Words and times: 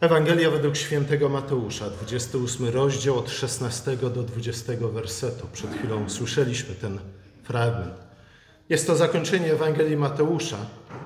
Ewangelia 0.00 0.50
według 0.50 0.76
świętego 0.76 1.28
Mateusza, 1.28 1.90
28 1.90 2.68
rozdział 2.68 3.18
od 3.18 3.30
16 3.30 3.96
do 3.96 4.10
20 4.10 4.72
wersetu. 4.92 5.46
Przed 5.52 5.70
chwilą 5.70 6.08
słyszeliśmy 6.10 6.74
ten 6.74 6.98
fragment. 7.42 7.94
Jest 8.68 8.86
to 8.86 8.96
zakończenie 8.96 9.52
Ewangelii 9.52 9.96
Mateusza, 9.96 10.56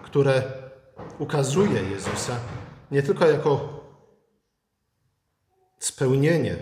które 0.04 0.42
ukazuje 1.18 1.82
Jezusa 1.90 2.36
nie 2.90 3.02
tylko 3.02 3.26
jako 3.26 3.81
spełnienie 5.79 6.56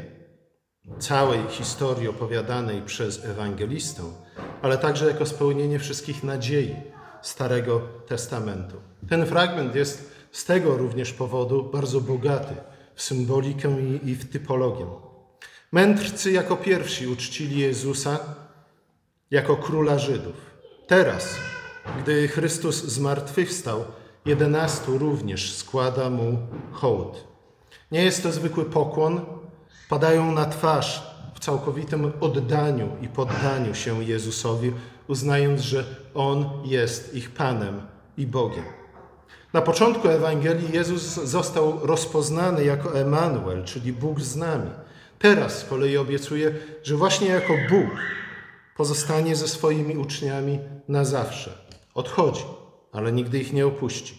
całej 0.99 1.41
historii 1.49 2.09
opowiadanej 2.09 2.83
przez 2.83 3.25
ewangelistę, 3.25 4.03
ale 4.63 4.79
także 4.79 5.07
jako 5.07 5.27
spełnienie 5.27 5.79
wszystkich 5.79 6.25
nadziei 6.25 6.77
Starego 7.23 7.81
Testamentu. 8.07 8.77
Ten 9.09 9.27
fragment 9.27 9.75
jest 9.75 10.20
z 10.33 10.45
tego 10.45 10.77
również 10.77 11.13
powodu 11.13 11.63
bardzo 11.63 12.01
bogaty 12.01 12.55
w 12.95 13.03
symbolikę 13.03 13.77
i, 14.05 14.15
w 14.15 14.31
typologię. 14.31 14.87
Mędrcy 15.73 16.33
jako 16.33 16.57
pierwsi 16.57 17.07
uczcili 17.07 17.61
Jezusa 17.61 18.19
jako 19.31 19.57
króla 19.57 19.99
Żydów. 19.99 20.37
Teraz, 20.87 21.37
gdy 22.03 22.29
Chrystus 22.29 22.85
zmartwychwstał, 22.85 23.85
jedenastu 24.25 24.99
również 24.99 25.57
składa 25.57 26.11
mu 26.11 26.39
hołd. 26.73 27.25
Nie 27.93 28.05
jest 28.05 28.23
to 28.23 28.33
zwykły 28.33 28.65
pokłon, 28.65 29.21
padają 29.89 30.33
na 30.33 30.45
twarz 30.45 31.11
w 31.35 31.41
całkowitym 31.41 32.13
oddaniu 32.21 32.89
i 33.03 33.09
poddaniu 33.09 33.75
się 33.75 34.05
Jezusowi, 34.05 34.73
uznając, 35.09 35.61
że 35.61 35.85
On 36.15 36.51
jest 36.65 37.15
ich 37.15 37.31
Panem 37.31 37.83
i 38.17 38.27
Bogiem. 38.27 38.80
Na 39.53 39.63
początku 39.63 40.09
Ewangelii 40.09 40.73
Jezus 40.73 41.03
został 41.03 41.87
rozpoznany 41.87 42.65
jako 42.65 43.01
Emanuel, 43.01 43.65
czyli 43.65 43.93
Bóg 43.93 44.21
z 44.21 44.37
nami. 44.37 44.71
Teraz 45.19 45.59
z 45.59 45.65
kolei 45.65 45.97
obiecuje, 45.97 46.55
że 46.83 46.97
właśnie 46.97 47.29
jako 47.29 47.53
Bóg 47.71 47.91
pozostanie 48.77 49.37
ze 49.37 49.49
swoimi 49.49 49.97
uczniami 49.97 50.59
na 50.89 51.05
zawsze. 51.05 51.53
Odchodzi, 51.95 52.45
ale 52.93 53.13
nigdy 53.13 53.39
ich 53.39 53.53
nie 53.53 53.67
opuści. 53.67 54.19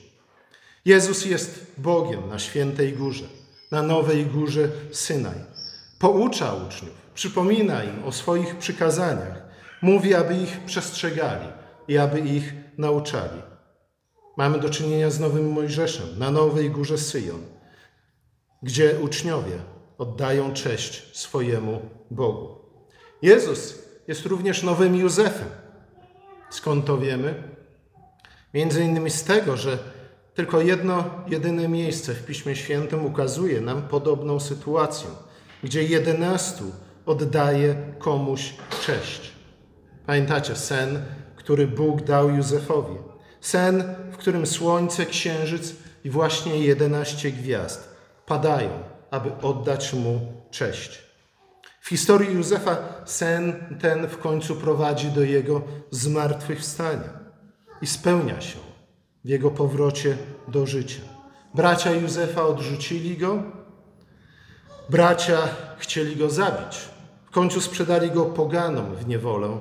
Jezus 0.85 1.25
jest 1.25 1.65
Bogiem 1.77 2.29
na 2.29 2.39
świętej 2.39 2.93
górze, 2.93 3.25
na 3.71 3.81
nowej 3.81 4.25
górze 4.25 4.69
Synaj. 4.91 5.39
Poucza 5.99 6.53
uczniów, 6.53 6.95
przypomina 7.15 7.83
im 7.83 8.03
o 8.03 8.11
swoich 8.11 8.55
przykazaniach, 8.55 9.41
mówi, 9.81 10.15
aby 10.15 10.35
ich 10.35 10.59
przestrzegali 10.65 11.47
i 11.87 11.97
aby 11.97 12.19
ich 12.19 12.53
nauczali. 12.77 13.50
Mamy 14.37 14.59
do 14.59 14.69
czynienia 14.69 15.09
z 15.09 15.19
nowym 15.19 15.51
Mojżeszem 15.51 16.19
na 16.19 16.31
nowej 16.31 16.69
górze 16.69 16.97
Syjon, 16.97 17.41
gdzie 18.63 18.99
uczniowie 18.99 19.59
oddają 19.97 20.53
cześć 20.53 21.17
swojemu 21.17 21.81
Bogu. 22.11 22.55
Jezus 23.21 23.79
jest 24.07 24.25
również 24.25 24.63
nowym 24.63 24.95
Józefem. 24.95 25.47
Skąd 26.49 26.85
to 26.85 26.97
wiemy? 26.97 27.43
Między 28.53 28.83
innymi 28.83 29.09
z 29.09 29.23
tego, 29.23 29.57
że 29.57 29.77
tylko 30.33 30.61
jedno, 30.61 31.03
jedyne 31.27 31.67
miejsce 31.67 32.13
w 32.13 32.25
Piśmie 32.25 32.55
Świętym 32.55 33.05
ukazuje 33.05 33.61
nam 33.61 33.81
podobną 33.81 34.39
sytuację, 34.39 35.09
gdzie 35.63 35.83
jedenastu 35.83 36.63
oddaje 37.05 37.75
komuś 37.99 38.53
cześć. 38.85 39.31
Pamiętacie 40.05 40.55
sen, 40.55 41.05
który 41.35 41.67
Bóg 41.67 42.01
dał 42.01 42.29
Józefowi? 42.29 43.10
Sen, 43.41 43.95
w 44.11 44.17
którym 44.17 44.45
słońce, 44.45 45.05
księżyc 45.05 45.75
i 46.03 46.09
właśnie 46.09 46.59
jedenaście 46.59 47.31
gwiazd 47.31 47.89
padają, 48.25 48.69
aby 49.11 49.31
oddać 49.41 49.93
mu 49.93 50.19
cześć. 50.51 51.03
W 51.81 51.89
historii 51.89 52.35
Józefa 52.35 52.77
sen 53.05 53.53
ten 53.81 54.07
w 54.07 54.17
końcu 54.17 54.55
prowadzi 54.55 55.07
do 55.07 55.23
jego 55.23 55.61
zmartwychwstania 55.91 57.19
i 57.81 57.87
spełnia 57.87 58.41
się 58.41 58.59
w 59.25 59.29
jego 59.29 59.51
powrocie 59.51 60.17
do 60.47 60.65
życia. 60.65 61.01
Bracia 61.53 61.91
Józefa 61.91 62.43
odrzucili 62.43 63.17
go, 63.17 63.43
bracia 64.89 65.37
chcieli 65.77 66.15
go 66.15 66.29
zabić. 66.29 66.77
W 67.25 67.31
końcu 67.31 67.61
sprzedali 67.61 68.11
go 68.11 68.25
poganom 68.25 68.95
w 68.95 69.07
niewolę, 69.07 69.59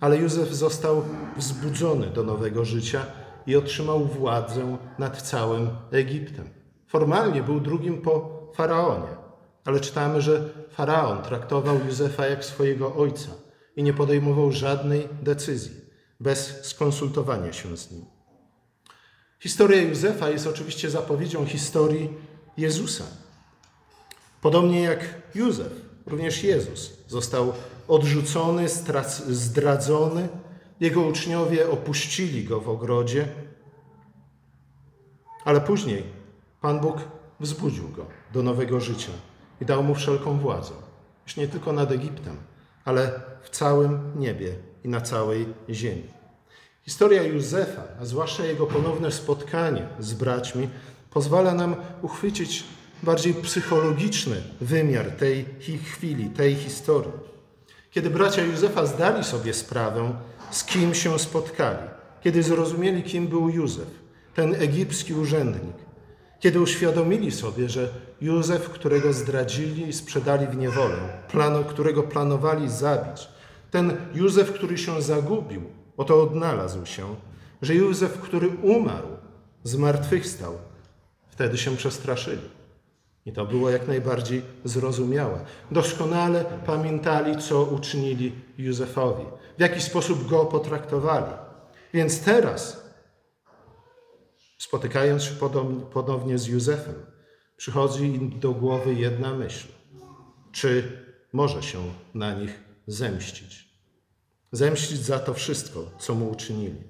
ale 0.00 0.18
Józef 0.18 0.54
został 0.54 1.02
wzbudzony 1.36 2.06
do 2.06 2.22
nowego 2.22 2.64
życia 2.64 3.06
i 3.46 3.56
otrzymał 3.56 4.04
władzę 4.04 4.76
nad 4.98 5.22
całym 5.22 5.70
Egiptem. 5.90 6.48
Formalnie 6.86 7.42
był 7.42 7.60
drugim 7.60 8.02
po 8.02 8.42
faraonie, 8.54 9.16
ale 9.64 9.80
czytamy, 9.80 10.20
że 10.20 10.48
faraon 10.70 11.22
traktował 11.22 11.78
Józefa 11.86 12.26
jak 12.26 12.44
swojego 12.44 12.94
ojca 12.94 13.30
i 13.76 13.82
nie 13.82 13.92
podejmował 13.92 14.52
żadnej 14.52 15.08
decyzji 15.22 15.80
bez 16.20 16.64
skonsultowania 16.66 17.52
się 17.52 17.76
z 17.76 17.90
nim. 17.90 18.04
Historia 19.40 19.82
Józefa 19.82 20.30
jest 20.30 20.46
oczywiście 20.46 20.90
zapowiedzią 20.90 21.46
historii 21.46 22.10
Jezusa. 22.56 23.04
Podobnie 24.42 24.82
jak 24.82 25.14
Józef, 25.34 25.72
również 26.06 26.44
Jezus 26.44 26.92
został 27.08 27.52
odrzucony, 27.88 28.68
zdradzony. 29.28 30.28
Jego 30.80 31.00
uczniowie 31.00 31.70
opuścili 31.70 32.44
go 32.44 32.60
w 32.60 32.68
ogrodzie, 32.68 33.28
ale 35.44 35.60
później 35.60 36.02
Pan 36.60 36.80
Bóg 36.80 36.96
wzbudził 37.40 37.88
go 37.88 38.06
do 38.32 38.42
nowego 38.42 38.80
życia 38.80 39.12
i 39.60 39.64
dał 39.64 39.82
mu 39.82 39.94
wszelką 39.94 40.38
władzę. 40.38 40.72
Już 41.26 41.36
nie 41.36 41.48
tylko 41.48 41.72
nad 41.72 41.92
Egiptem, 41.92 42.36
ale 42.84 43.20
w 43.42 43.50
całym 43.50 44.12
niebie 44.16 44.54
i 44.84 44.88
na 44.88 45.00
całej 45.00 45.46
ziemi. 45.70 46.08
Historia 46.82 47.22
Józefa, 47.22 47.82
a 48.00 48.04
zwłaszcza 48.04 48.44
jego 48.44 48.66
ponowne 48.66 49.12
spotkanie 49.12 49.88
z 49.98 50.14
braćmi, 50.14 50.68
pozwala 51.10 51.54
nam 51.54 51.76
uchwycić 52.02 52.64
bardziej 53.02 53.34
psychologiczny 53.34 54.42
wymiar 54.60 55.10
tej 55.10 55.44
chwili, 55.84 56.30
tej 56.30 56.54
historii. 56.54 57.37
Kiedy 57.90 58.10
bracia 58.10 58.42
Józefa 58.42 58.86
zdali 58.86 59.24
sobie 59.24 59.54
sprawę, 59.54 60.12
z 60.50 60.64
kim 60.64 60.94
się 60.94 61.18
spotkali, 61.18 61.88
kiedy 62.20 62.42
zrozumieli, 62.42 63.02
kim 63.02 63.26
był 63.26 63.48
Józef, 63.48 63.88
ten 64.34 64.54
egipski 64.54 65.14
urzędnik, 65.14 65.76
kiedy 66.40 66.60
uświadomili 66.60 67.32
sobie, 67.32 67.68
że 67.68 67.88
Józef, 68.20 68.70
którego 68.70 69.12
zdradzili 69.12 69.88
i 69.88 69.92
sprzedali 69.92 70.46
w 70.46 70.56
niewolę, 70.56 70.96
plano, 71.30 71.64
którego 71.64 72.02
planowali 72.02 72.70
zabić, 72.70 73.28
ten 73.70 73.96
Józef, 74.14 74.52
który 74.52 74.78
się 74.78 75.02
zagubił, 75.02 75.62
oto 75.96 76.22
odnalazł 76.22 76.86
się, 76.86 77.16
że 77.62 77.74
Józef, 77.74 78.20
który 78.20 78.48
umarł, 78.48 79.08
zmartwychwstał, 79.64 80.58
wtedy 81.28 81.58
się 81.58 81.76
przestraszyli. 81.76 82.57
I 83.26 83.32
to 83.32 83.46
było 83.46 83.70
jak 83.70 83.88
najbardziej 83.88 84.42
zrozumiałe. 84.64 85.44
Doskonale 85.70 86.44
pamiętali, 86.66 87.42
co 87.42 87.62
uczynili 87.64 88.32
Józefowi, 88.58 89.24
w 89.58 89.60
jaki 89.60 89.80
sposób 89.80 90.28
go 90.28 90.44
potraktowali. 90.44 91.32
Więc 91.94 92.20
teraz, 92.20 92.84
spotykając 94.58 95.22
się 95.22 95.34
ponownie 95.92 96.38
z 96.38 96.46
Józefem, 96.46 96.94
przychodzi 97.56 98.04
im 98.04 98.40
do 98.40 98.52
głowy 98.52 98.94
jedna 98.94 99.34
myśl: 99.34 99.68
czy 100.52 101.02
może 101.32 101.62
się 101.62 101.78
na 102.14 102.34
nich 102.34 102.60
zemścić? 102.86 103.68
Zemścić 104.52 104.98
za 104.98 105.18
to 105.18 105.34
wszystko, 105.34 105.90
co 105.98 106.14
mu 106.14 106.30
uczynili. 106.30 106.82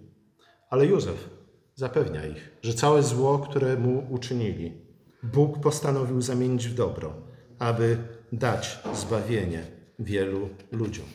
Ale 0.71 0.87
Józef 0.87 1.28
zapewnia 1.75 2.27
ich, 2.27 2.50
że 2.62 2.75
całe 2.75 3.03
zło, 3.03 3.38
które 3.38 3.77
mu 3.77 4.06
uczynili, 4.11 4.88
Bóg 5.23 5.61
postanowił 5.61 6.23
zamienić 6.23 6.69
w 6.69 6.75
dobro, 6.75 7.15
aby 7.59 7.99
dać 8.32 8.79
zbawienie 8.94 9.62
wielu 9.99 10.49
ludziom. 10.73 11.06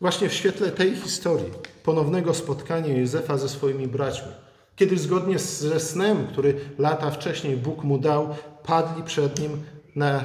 Właśnie 0.00 0.28
w 0.28 0.32
świetle 0.34 0.70
tej 0.70 0.96
historii, 0.96 1.52
ponownego 1.82 2.34
spotkania 2.34 2.96
Józefa 2.96 3.38
ze 3.38 3.48
swoimi 3.48 3.88
braćmi, 3.88 4.32
kiedy 4.76 4.98
zgodnie 4.98 5.38
ze 5.38 5.80
snem, 5.80 6.26
który 6.26 6.60
lata 6.78 7.10
wcześniej 7.10 7.56
Bóg 7.56 7.84
mu 7.84 7.98
dał, 7.98 8.34
padli 8.64 9.02
przed 9.02 9.40
nim 9.40 9.62
na 9.96 10.24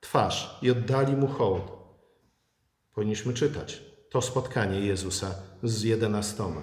twarz 0.00 0.58
i 0.62 0.70
oddali 0.70 1.16
mu 1.16 1.26
hołd. 1.26 1.72
Powinniśmy 2.94 3.34
czytać 3.34 3.82
to 4.10 4.22
spotkanie 4.22 4.80
Jezusa 4.80 5.34
z 5.62 5.82
jedenastoma. 5.82 6.62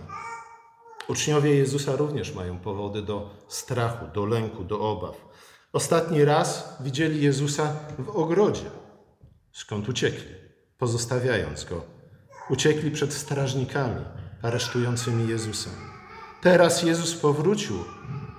Uczniowie 1.08 1.56
Jezusa 1.56 1.96
również 1.96 2.34
mają 2.34 2.60
powody 2.60 3.02
do 3.02 3.30
strachu, 3.48 4.06
do 4.14 4.26
lęku, 4.26 4.64
do 4.64 4.80
obaw. 4.80 5.16
Ostatni 5.76 6.26
raz 6.26 6.78
widzieli 6.80 7.24
Jezusa 7.24 7.74
w 8.00 8.10
ogrodzie, 8.10 8.70
skąd 9.52 9.90
uciekli, 9.90 10.36
pozostawiając 10.78 11.66
go. 11.66 11.82
Uciekli 12.50 12.92
przed 12.92 13.14
strażnikami 13.14 14.06
aresztującymi 14.42 15.30
Jezusa. 15.30 15.70
Teraz 16.42 16.84
Jezus 16.84 17.16
powrócił 17.16 17.76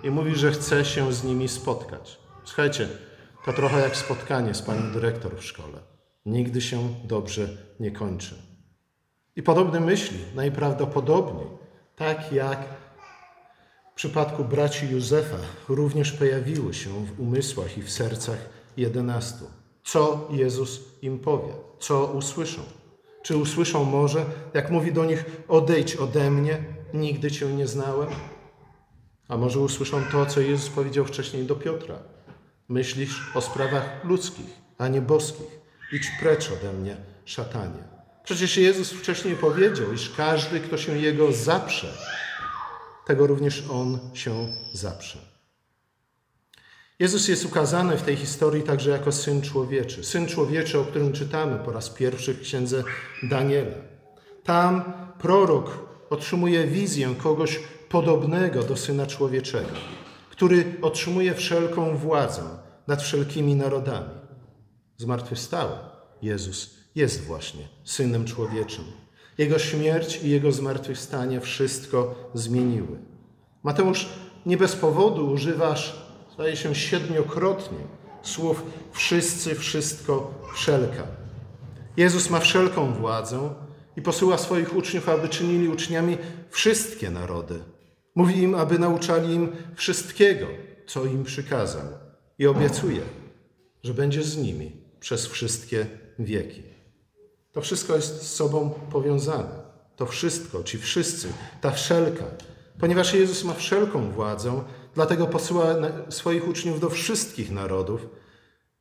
i 0.02 0.10
mówi, 0.10 0.36
że 0.36 0.52
chce 0.52 0.84
się 0.84 1.12
z 1.12 1.24
nimi 1.24 1.48
spotkać. 1.48 2.18
Słuchajcie, 2.44 2.88
to 3.44 3.52
trochę 3.52 3.80
jak 3.80 3.96
spotkanie 3.96 4.54
z 4.54 4.62
panią 4.62 4.92
dyrektor 4.92 5.36
w 5.36 5.44
szkole. 5.44 5.78
Nigdy 6.26 6.60
się 6.60 6.94
dobrze 7.04 7.48
nie 7.80 7.90
kończy. 7.90 8.34
I 9.36 9.42
podobne 9.42 9.80
myśli 9.80 10.18
najprawdopodobniej, 10.34 11.46
tak 11.96 12.32
jak 12.32 12.85
w 13.96 13.98
przypadku 13.98 14.44
braci 14.44 14.88
Józefa, 14.90 15.36
również 15.68 16.12
pojawiły 16.12 16.74
się 16.74 17.06
w 17.06 17.20
umysłach 17.20 17.78
i 17.78 17.82
w 17.82 17.90
sercach 17.90 18.38
jedenastu. 18.76 19.44
Co 19.84 20.28
Jezus 20.30 20.80
im 21.02 21.18
powie? 21.18 21.52
Co 21.80 22.06
usłyszą? 22.06 22.60
Czy 23.22 23.36
usłyszą 23.36 23.84
może, 23.84 24.24
jak 24.54 24.70
mówi 24.70 24.92
do 24.92 25.04
nich: 25.04 25.24
Odejdź 25.48 25.96
ode 25.96 26.30
mnie, 26.30 26.64
nigdy 26.94 27.30
cię 27.30 27.46
nie 27.46 27.66
znałem? 27.66 28.08
A 29.28 29.36
może 29.36 29.60
usłyszą 29.60 30.02
to, 30.12 30.26
co 30.26 30.40
Jezus 30.40 30.68
powiedział 30.68 31.04
wcześniej 31.04 31.44
do 31.44 31.54
Piotra: 31.54 31.98
Myślisz 32.68 33.30
o 33.34 33.40
sprawach 33.40 34.04
ludzkich, 34.04 34.50
a 34.78 34.88
nie 34.88 35.00
boskich. 35.00 35.60
Idź 35.92 36.10
precz 36.20 36.52
ode 36.52 36.72
mnie, 36.72 36.96
szatanie. 37.24 37.82
Przecież 38.24 38.56
Jezus 38.56 38.90
wcześniej 38.90 39.36
powiedział, 39.36 39.92
iż 39.92 40.10
każdy, 40.10 40.60
kto 40.60 40.78
się 40.78 40.98
Jego 40.98 41.32
zaprze, 41.32 41.92
tego 43.06 43.26
również 43.26 43.64
On 43.70 43.98
się 44.14 44.46
zaprze. 44.72 45.18
Jezus 46.98 47.28
jest 47.28 47.44
ukazany 47.44 47.96
w 47.96 48.02
tej 48.02 48.16
historii 48.16 48.62
także 48.62 48.90
jako 48.90 49.12
Syn 49.12 49.42
Człowieczy. 49.42 50.04
Syn 50.04 50.26
Człowieczy, 50.26 50.78
o 50.78 50.84
którym 50.84 51.12
czytamy 51.12 51.58
po 51.64 51.72
raz 51.72 51.90
pierwszy 51.90 52.34
w 52.34 52.40
księdze 52.40 52.84
Daniela. 53.22 53.76
Tam 54.44 54.92
prorok 55.18 55.88
otrzymuje 56.10 56.66
wizję 56.66 57.14
kogoś 57.14 57.60
podobnego 57.88 58.62
do 58.62 58.76
Syna 58.76 59.06
Człowieczego, 59.06 59.72
który 60.30 60.74
otrzymuje 60.82 61.34
wszelką 61.34 61.96
władzę 61.96 62.42
nad 62.86 63.02
wszelkimi 63.02 63.54
narodami. 63.54 64.10
Zmartwychwstały 64.96 65.72
Jezus 66.22 66.74
jest 66.94 67.24
właśnie 67.24 67.68
Synem 67.84 68.24
Człowieczym. 68.24 69.05
Jego 69.38 69.58
śmierć 69.58 70.20
i 70.22 70.30
Jego 70.30 70.52
zmartwychwstanie 70.52 71.40
wszystko 71.40 72.14
zmieniły. 72.34 72.98
Mateusz 73.62 74.08
nie 74.46 74.56
bez 74.56 74.76
powodu 74.76 75.30
używasz, 75.30 76.02
zdaje 76.34 76.56
się, 76.56 76.74
siedmiokrotnie 76.74 77.78
słów 78.22 78.62
wszyscy, 78.92 79.54
wszystko, 79.54 80.34
wszelka. 80.54 81.02
Jezus 81.96 82.30
ma 82.30 82.40
wszelką 82.40 82.92
władzę 82.92 83.54
i 83.96 84.02
posyła 84.02 84.38
swoich 84.38 84.76
uczniów, 84.76 85.08
aby 85.08 85.28
czynili 85.28 85.68
uczniami 85.68 86.18
wszystkie 86.50 87.10
narody. 87.10 87.58
Mówi 88.14 88.38
im, 88.38 88.54
aby 88.54 88.78
nauczali 88.78 89.34
im 89.34 89.52
wszystkiego, 89.74 90.46
co 90.86 91.04
im 91.04 91.24
przykazał. 91.24 91.82
I 92.38 92.46
obiecuje, 92.46 93.00
że 93.82 93.94
będzie 93.94 94.22
z 94.22 94.36
nimi 94.36 94.72
przez 95.00 95.26
wszystkie 95.26 95.86
wieki. 96.18 96.75
To 97.56 97.62
wszystko 97.62 97.96
jest 97.96 98.22
z 98.22 98.34
sobą 98.34 98.70
powiązane. 98.70 99.48
To 99.96 100.06
wszystko, 100.06 100.62
ci 100.62 100.78
wszyscy, 100.78 101.28
ta 101.60 101.70
wszelka. 101.70 102.24
Ponieważ 102.80 103.14
Jezus 103.14 103.44
ma 103.44 103.54
wszelką 103.54 104.10
władzę, 104.10 104.62
dlatego 104.94 105.26
posyła 105.26 105.74
swoich 106.08 106.48
uczniów 106.48 106.80
do 106.80 106.90
wszystkich 106.90 107.50
narodów 107.50 108.06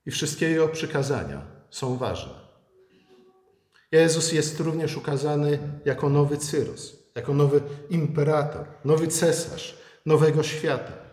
i 0.06 0.12
wszystkie 0.12 0.50
Jego 0.50 0.68
przykazania 0.68 1.42
są 1.69 1.98
ważne. 1.98 2.33
Jezus 3.92 4.31
jest 4.31 4.60
również 4.60 4.98
ukazany 4.98 5.60
jako 5.86 6.10
nowy 6.10 6.38
Cyrus, 6.38 6.95
jako 7.16 7.33
nowy 7.33 7.62
imperator, 7.89 8.66
nowy 8.86 9.07
cesarz 9.07 9.77
nowego 10.06 10.44
świata. 10.44 11.05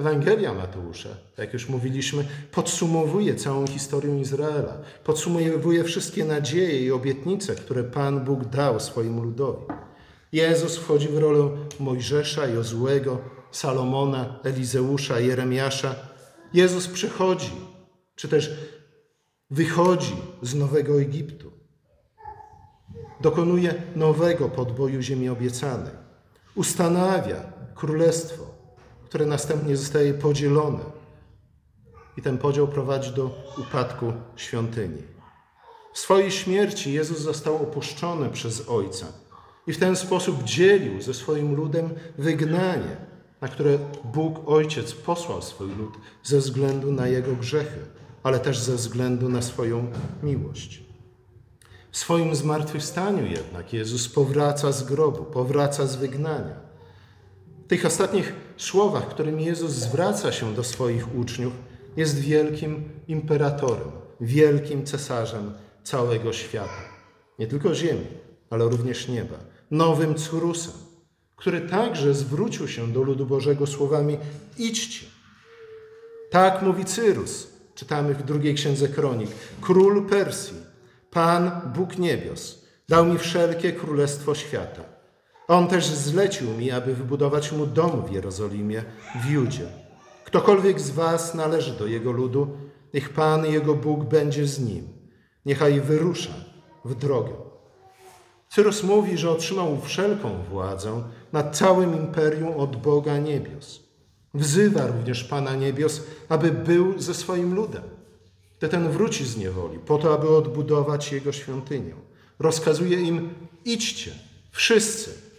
Ewangelia 0.00 0.54
Mateusza, 0.54 1.08
jak 1.38 1.52
już 1.52 1.68
mówiliśmy, 1.68 2.24
podsumowuje 2.52 3.34
całą 3.34 3.66
historię 3.66 4.20
Izraela, 4.20 4.78
podsumowuje 5.04 5.84
wszystkie 5.84 6.24
nadzieje 6.24 6.84
i 6.84 6.92
obietnice, 6.92 7.54
które 7.54 7.84
Pan 7.84 8.24
Bóg 8.24 8.44
dał 8.44 8.80
swoim 8.80 9.22
ludowi. 9.22 9.66
Jezus 10.32 10.76
wchodzi 10.76 11.08
w 11.08 11.18
rolę 11.18 11.50
Mojżesza, 11.80 12.46
Jozłego, 12.46 13.18
Salomona, 13.50 14.40
Elizeusza, 14.44 15.20
Jeremiasza. 15.20 15.94
Jezus 16.54 16.88
przychodzi, 16.88 17.50
czy 18.16 18.28
też 18.28 18.50
wychodzi 19.50 20.16
z 20.42 20.54
Nowego 20.54 21.00
Egiptu. 21.00 21.52
Dokonuje 23.20 23.74
nowego 23.96 24.48
podboju 24.48 25.02
ziemi 25.02 25.28
obiecanej. 25.28 25.92
Ustanawia 26.54 27.52
królestwo 27.74 28.49
które 29.10 29.26
następnie 29.26 29.76
zostaje 29.76 30.14
podzielone. 30.14 30.78
I 32.16 32.22
ten 32.22 32.38
podział 32.38 32.68
prowadzi 32.68 33.12
do 33.12 33.30
upadku 33.58 34.12
świątyni. 34.36 35.02
W 35.92 35.98
swojej 35.98 36.30
śmierci 36.30 36.92
Jezus 36.92 37.18
został 37.18 37.56
opuszczony 37.56 38.28
przez 38.28 38.68
Ojca 38.68 39.06
i 39.66 39.72
w 39.72 39.78
ten 39.78 39.96
sposób 39.96 40.44
dzielił 40.44 41.02
ze 41.02 41.14
swoim 41.14 41.54
ludem 41.54 41.90
wygnanie, 42.18 42.96
na 43.40 43.48
które 43.48 43.78
Bóg 44.04 44.48
Ojciec 44.48 44.92
posłał 44.92 45.42
swój 45.42 45.68
lud 45.68 45.94
ze 46.22 46.38
względu 46.38 46.92
na 46.92 47.08
jego 47.08 47.36
grzechy, 47.36 47.80
ale 48.22 48.40
też 48.40 48.58
ze 48.58 48.74
względu 48.74 49.28
na 49.28 49.42
swoją 49.42 49.86
miłość. 50.22 50.82
W 51.90 51.98
swoim 51.98 52.34
zmartwychwstaniu 52.34 53.26
jednak 53.26 53.72
Jezus 53.72 54.08
powraca 54.08 54.72
z 54.72 54.82
grobu, 54.82 55.24
powraca 55.24 55.86
z 55.86 55.96
wygnania 55.96 56.69
tych 57.70 57.86
ostatnich 57.86 58.32
słowach, 58.56 59.08
którymi 59.08 59.44
Jezus 59.44 59.70
zwraca 59.70 60.32
się 60.32 60.54
do 60.54 60.64
swoich 60.64 61.14
uczniów, 61.14 61.52
jest 61.96 62.18
wielkim 62.18 62.84
imperatorem, 63.08 63.90
wielkim 64.20 64.86
cesarzem 64.86 65.52
całego 65.82 66.32
świata. 66.32 66.82
Nie 67.38 67.46
tylko 67.46 67.74
ziemi, 67.74 68.06
ale 68.50 68.64
również 68.64 69.08
nieba. 69.08 69.36
Nowym 69.70 70.14
Cyrusem, 70.14 70.72
który 71.36 71.60
także 71.60 72.14
zwrócił 72.14 72.68
się 72.68 72.92
do 72.92 73.02
ludu 73.02 73.26
Bożego 73.26 73.66
słowami: 73.66 74.18
idźcie. 74.58 75.06
Tak 76.30 76.62
mówi 76.62 76.84
Cyrus, 76.84 77.48
czytamy 77.74 78.14
w 78.14 78.22
drugiej 78.22 78.54
księdze 78.54 78.88
kronik. 78.88 79.30
Król 79.60 80.06
Persji, 80.06 80.56
Pan 81.10 81.50
Bóg 81.74 81.98
niebios, 81.98 82.66
dał 82.88 83.06
mi 83.06 83.18
wszelkie 83.18 83.72
królestwo 83.72 84.34
świata. 84.34 84.99
On 85.50 85.68
też 85.68 85.86
zlecił 85.86 86.50
mi, 86.50 86.70
aby 86.70 86.94
wybudować 86.94 87.52
mu 87.52 87.66
dom 87.66 88.06
w 88.06 88.12
Jerozolimie, 88.12 88.84
w 89.24 89.30
Judzie. 89.30 89.66
Ktokolwiek 90.24 90.80
z 90.80 90.90
was 90.90 91.34
należy 91.34 91.72
do 91.72 91.86
jego 91.86 92.12
ludu, 92.12 92.56
niech 92.94 93.08
Pan, 93.08 93.46
jego 93.46 93.74
Bóg, 93.74 94.04
będzie 94.04 94.46
z 94.46 94.60
nim. 94.60 94.88
Niechaj 95.46 95.80
wyrusza 95.80 96.34
w 96.84 96.94
drogę. 96.94 97.32
Cyrus 98.48 98.82
mówi, 98.82 99.18
że 99.18 99.30
otrzymał 99.30 99.80
wszelką 99.80 100.42
władzę 100.50 101.02
nad 101.32 101.56
całym 101.56 101.96
imperium 101.96 102.54
od 102.56 102.76
Boga 102.76 103.18
niebios. 103.18 103.80
Wzywa 104.34 104.86
również 104.86 105.24
Pana 105.24 105.54
niebios, 105.54 106.02
aby 106.28 106.50
był 106.50 106.98
ze 106.98 107.14
swoim 107.14 107.54
ludem. 107.54 107.82
Gdy 108.58 108.68
ten 108.68 108.90
wróci 108.90 109.26
z 109.26 109.36
niewoli, 109.36 109.78
po 109.78 109.98
to, 109.98 110.14
aby 110.14 110.28
odbudować 110.28 111.12
jego 111.12 111.32
świątynię. 111.32 111.94
Rozkazuje 112.38 113.00
im: 113.00 113.34
idźcie, 113.64 114.10
wszyscy, 114.50 115.29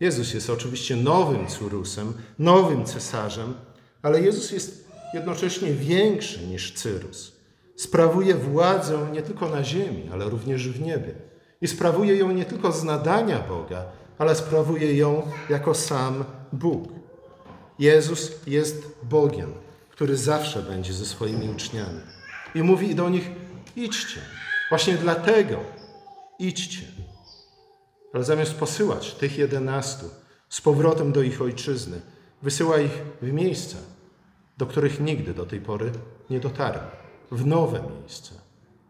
Jezus 0.00 0.34
jest 0.34 0.50
oczywiście 0.50 0.96
nowym 0.96 1.46
Cyrusem, 1.46 2.12
nowym 2.38 2.84
cesarzem, 2.84 3.54
ale 4.02 4.20
Jezus 4.20 4.52
jest 4.52 4.88
jednocześnie 5.14 5.72
większy 5.72 6.46
niż 6.46 6.72
Cyrus. 6.74 7.32
Sprawuje 7.76 8.34
władzę 8.34 9.06
nie 9.12 9.22
tylko 9.22 9.48
na 9.48 9.64
ziemi, 9.64 10.08
ale 10.12 10.28
również 10.28 10.68
w 10.68 10.80
niebie. 10.80 11.14
I 11.60 11.68
sprawuje 11.68 12.16
ją 12.16 12.32
nie 12.32 12.44
tylko 12.44 12.72
z 12.72 12.84
nadania 12.84 13.38
Boga, 13.38 13.84
ale 14.18 14.34
sprawuje 14.34 14.96
ją 14.96 15.22
jako 15.48 15.74
sam 15.74 16.24
Bóg. 16.52 16.88
Jezus 17.78 18.32
jest 18.46 18.86
Bogiem, 19.02 19.52
który 19.90 20.16
zawsze 20.16 20.62
będzie 20.62 20.92
ze 20.92 21.06
swoimi 21.06 21.48
uczniami. 21.48 22.00
I 22.54 22.62
mówi 22.62 22.94
do 22.94 23.08
nich: 23.08 23.30
idźcie. 23.76 24.20
Właśnie 24.70 24.94
dlatego 24.94 25.56
idźcie. 26.38 26.82
Ale 28.12 28.24
zamiast 28.24 28.54
posyłać 28.54 29.14
tych 29.14 29.38
jedenastu 29.38 30.06
z 30.48 30.60
powrotem 30.60 31.12
do 31.12 31.22
ich 31.22 31.42
ojczyzny, 31.42 32.00
wysyła 32.42 32.78
ich 32.78 33.02
w 33.22 33.32
miejsca, 33.32 33.76
do 34.58 34.66
których 34.66 35.00
nigdy 35.00 35.34
do 35.34 35.46
tej 35.46 35.60
pory 35.60 35.92
nie 36.30 36.40
dotarli. 36.40 36.80
W 37.30 37.46
nowe 37.46 37.82
miejsce, 37.98 38.34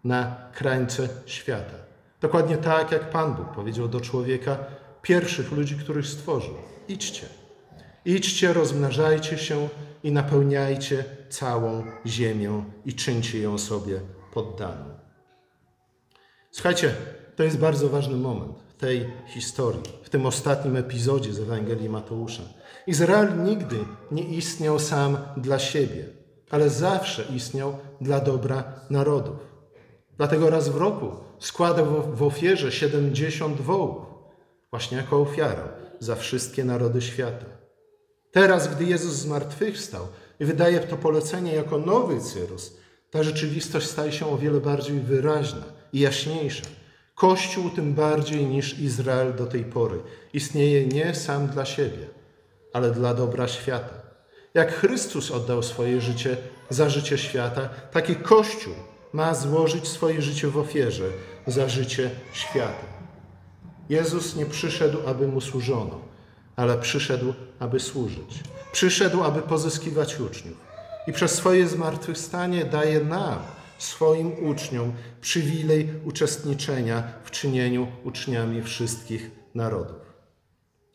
na 0.04 0.36
krańce 0.54 1.08
świata. 1.26 1.74
Dokładnie 2.20 2.56
tak, 2.56 2.92
jak 2.92 3.10
Pan 3.10 3.34
Bóg 3.34 3.48
powiedział 3.54 3.88
do 3.88 4.00
człowieka, 4.00 4.58
pierwszych 5.02 5.52
ludzi, 5.52 5.76
których 5.76 6.06
stworzył. 6.06 6.54
Idźcie. 6.88 7.26
Idźcie, 8.04 8.52
rozmnażajcie 8.52 9.38
się 9.38 9.68
i 10.02 10.12
napełniajcie 10.12 11.04
całą 11.28 11.84
ziemię 12.06 12.64
i 12.84 12.94
czyńcie 12.94 13.38
ją 13.38 13.58
sobie 13.58 14.00
poddaną. 14.32 14.84
Słuchajcie, 16.50 16.94
to 17.36 17.42
jest 17.42 17.58
bardzo 17.58 17.88
ważny 17.88 18.16
moment 18.16 18.69
tej 18.80 19.06
historii, 19.26 19.82
w 20.02 20.10
tym 20.10 20.26
ostatnim 20.26 20.76
epizodzie 20.76 21.32
z 21.32 21.40
Ewangelii 21.40 21.88
Mateusza. 21.88 22.42
Izrael 22.86 23.44
nigdy 23.44 23.76
nie 24.10 24.22
istniał 24.22 24.78
sam 24.78 25.18
dla 25.36 25.58
siebie. 25.58 26.04
ale 26.50 26.70
zawsze 26.70 27.24
istniał 27.36 27.78
dla 28.00 28.20
dobra 28.20 28.64
narodów. 28.90 29.36
Dlatego 30.16 30.50
raz 30.50 30.68
w 30.68 30.76
roku 30.76 31.10
składał 31.38 31.86
w 32.14 32.22
ofierze 32.22 32.72
70 32.72 33.60
wołów, 33.60 34.06
właśnie 34.70 34.96
jako 34.96 35.20
ofiarę 35.20 35.62
za 35.98 36.16
wszystkie 36.16 36.64
narody 36.64 37.02
świata. 37.02 37.46
Teraz, 38.30 38.74
gdy 38.74 38.84
Jezus 38.84 39.12
zmartwychwstał 39.12 40.06
i 40.40 40.44
wydaje 40.44 40.80
to 40.80 40.96
polecenie 40.96 41.54
jako 41.54 41.78
nowy 41.78 42.20
Cyrus, 42.20 42.76
ta 43.10 43.22
rzeczywistość 43.22 43.86
staje 43.86 44.12
się 44.12 44.26
o 44.26 44.38
wiele 44.38 44.60
bardziej 44.60 45.00
wyraźna 45.00 45.64
i 45.92 46.00
jaśniejsza. 46.00 46.66
Kościół 47.20 47.70
tym 47.70 47.94
bardziej 47.94 48.46
niż 48.46 48.78
Izrael 48.78 49.34
do 49.34 49.46
tej 49.46 49.64
pory 49.64 49.98
istnieje 50.32 50.86
nie 50.86 51.14
sam 51.14 51.46
dla 51.46 51.64
siebie, 51.64 52.06
ale 52.72 52.90
dla 52.90 53.14
dobra 53.14 53.48
świata. 53.48 53.94
Jak 54.54 54.74
Chrystus 54.74 55.30
oddał 55.30 55.62
swoje 55.62 56.00
życie 56.00 56.36
za 56.70 56.88
życie 56.88 57.18
świata, 57.18 57.68
taki 57.92 58.16
Kościół 58.16 58.74
ma 59.12 59.34
złożyć 59.34 59.88
swoje 59.88 60.22
życie 60.22 60.48
w 60.48 60.58
ofierze 60.58 61.04
za 61.46 61.68
życie 61.68 62.10
świata. 62.32 62.86
Jezus 63.88 64.36
nie 64.36 64.46
przyszedł, 64.46 64.98
aby 65.06 65.28
mu 65.28 65.40
służono, 65.40 66.00
ale 66.56 66.78
przyszedł, 66.78 67.34
aby 67.58 67.80
służyć. 67.80 68.40
Przyszedł, 68.72 69.22
aby 69.22 69.42
pozyskiwać 69.42 70.20
uczniów. 70.20 70.56
I 71.06 71.12
przez 71.12 71.34
swoje 71.34 71.68
zmartwychwstanie 71.68 72.64
daje 72.64 73.00
nam, 73.00 73.38
swoim 73.82 74.48
uczniom, 74.48 74.92
przywilej 75.20 75.88
uczestniczenia 76.04 77.12
w 77.24 77.30
czynieniu 77.30 77.86
uczniami 78.04 78.62
wszystkich 78.62 79.30
narodów. 79.54 80.00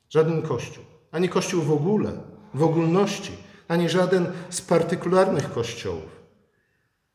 Żaden 0.10 0.42
kościół, 0.42 0.84
ani 1.12 1.30
kościół 1.30 1.62
w 1.62 1.72
ogóle, 1.72 2.12
w 2.54 2.64
ogólności, 2.64 3.32
ani 3.68 3.90
żaden 3.90 4.28
z 4.50 4.62
partykularnych 4.62 5.54
kościołów 5.54 6.16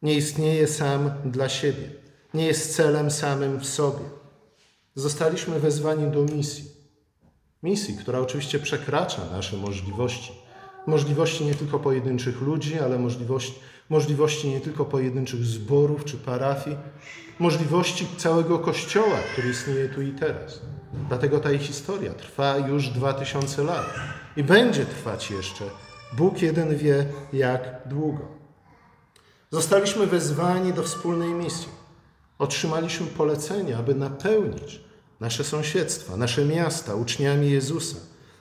nie 0.03 0.15
istnieje 0.15 0.67
sam 0.67 1.11
dla 1.25 1.49
siebie, 1.49 1.91
nie 2.35 2.47
jest 2.47 2.77
celem 2.77 3.11
samym 3.11 3.61
w 3.61 3.67
sobie. 3.67 4.05
Zostaliśmy 4.95 5.61
wezwani 5.61 6.13
do 6.13 6.23
misji. 6.23 6.65
Misji, 7.63 7.97
która 7.97 8.19
oczywiście 8.19 8.59
przekracza 8.59 9.23
nasze 9.33 9.57
możliwości. 9.57 10.33
Możliwości 10.87 11.45
nie 11.45 11.55
tylko 11.55 11.79
pojedynczych 11.79 12.41
ludzi, 12.41 12.79
ale 12.79 12.99
możliwości, 12.99 13.55
możliwości 13.91 14.49
nie 14.49 14.61
tylko 14.61 14.85
pojedynczych 14.85 15.45
zborów 15.45 16.05
czy 16.05 16.19
parafii, 16.19 16.77
możliwości 17.39 18.07
całego 18.17 18.59
Kościoła, 18.59 19.17
który 19.33 19.51
istnieje 19.51 19.89
tu 19.89 20.03
i 20.03 20.13
teraz. 20.13 20.61
Dlatego 21.09 21.41
ta 21.41 21.59
historia 21.59 22.13
trwa 22.13 22.57
już 22.57 22.89
dwa 22.89 23.13
tysiące 23.13 23.65
lat 23.65 23.87
i 24.37 24.43
będzie 24.43 24.87
trwać 24.87 25.31
jeszcze. 25.31 25.65
Bóg 26.13 26.43
jeden 26.43 26.77
wie, 26.77 27.07
jak 27.33 27.81
długo. 27.87 28.29
Zostaliśmy 29.51 30.07
wezwani 30.07 30.73
do 30.73 30.83
wspólnej 30.83 31.35
misji. 31.35 31.69
Otrzymaliśmy 32.39 33.07
polecenie, 33.07 33.77
aby 33.77 33.95
napełnić 33.95 34.81
nasze 35.21 35.45
sąsiedztwa, 35.45 36.17
nasze 36.17 36.45
miasta 36.45 36.95
uczniami 36.95 37.51
Jezusa, 37.51 37.97